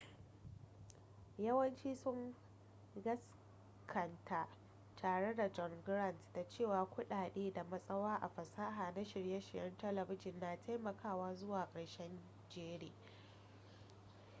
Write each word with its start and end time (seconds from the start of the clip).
yawanci 1.37 1.95
sun 1.95 2.35
gaskanta 3.03 4.47
tare 5.01 5.35
da 5.35 5.49
john 5.49 5.81
grant 5.85 6.17
da 6.33 6.43
cewa 6.49 6.85
kudade 6.85 7.51
da 7.53 7.63
matsawa 7.63 8.15
a 8.21 8.27
fasaha 8.29 8.91
na 8.95 9.03
shirye-shiryen 9.05 9.77
talabijin 9.77 10.39
na 10.39 10.57
taimakawa 10.65 11.35
zuwa 11.35 11.67
karshen 11.73 12.19
jere 12.49 12.91